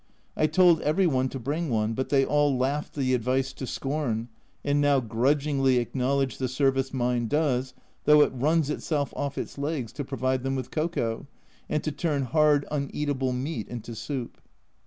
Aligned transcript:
I 0.35 0.47
told 0.47 0.81
every 0.81 1.05
one 1.05 1.29
to 1.29 1.37
bring 1.37 1.69
one, 1.69 1.93
but 1.93 2.09
they 2.09 2.25
all 2.25 2.57
laughed 2.57 2.95
the 2.95 3.13
advice 3.13 3.53
to 3.53 3.67
scorn, 3.67 4.29
and 4.65 4.81
now 4.81 4.99
grudgingly 4.99 5.77
acknowledge 5.77 6.39
the 6.39 6.47
service 6.47 6.91
mine 6.91 7.27
does, 7.27 7.75
though 8.05 8.21
it 8.23 8.33
runs 8.33 8.71
itself 8.71 9.13
off 9.15 9.37
its 9.37 9.59
legs 9.59 9.91
to 9.93 10.03
provide 10.03 10.41
them 10.41 10.55
with 10.55 10.71
cocoa, 10.71 11.27
and 11.69 11.83
to 11.83 11.91
turn 11.91 12.23
hard 12.23 12.65
uneatable 12.71 13.31
meat 13.31 13.67
into 13.67 13.93
soup. 13.93 14.41